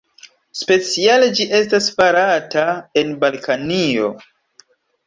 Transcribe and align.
Speciale 0.61 1.27
ĝi 1.41 1.47
estas 1.59 1.91
farata 2.01 2.67
en 3.05 3.17
Balkanio. 3.27 4.15